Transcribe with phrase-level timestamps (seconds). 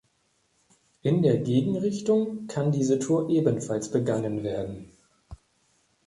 [1.03, 4.89] In der Gegenrichtung kann diese Tour ebenfalls begangen werden.